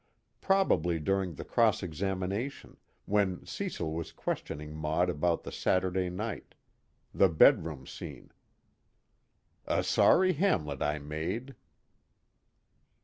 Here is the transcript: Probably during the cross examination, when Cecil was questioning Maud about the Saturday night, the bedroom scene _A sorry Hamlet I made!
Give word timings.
Probably 0.41 0.97
during 0.99 1.35
the 1.35 1.45
cross 1.45 1.83
examination, 1.83 2.77
when 3.05 3.45
Cecil 3.45 3.93
was 3.93 4.11
questioning 4.11 4.73
Maud 4.73 5.11
about 5.11 5.43
the 5.43 5.51
Saturday 5.51 6.09
night, 6.09 6.55
the 7.13 7.29
bedroom 7.29 7.85
scene 7.85 8.31
_A 9.67 9.85
sorry 9.85 10.33
Hamlet 10.33 10.81
I 10.81 10.97
made! 10.97 11.53